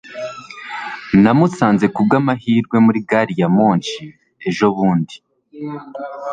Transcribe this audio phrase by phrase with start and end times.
[1.21, 4.03] namusanze kubwamahirwe muri gari ya moshi
[4.47, 5.15] ejobundi